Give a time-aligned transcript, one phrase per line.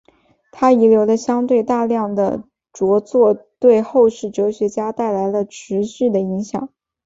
[0.51, 6.69] 他遗留的相对大量的着作对后世哲学家带来了持续的影响。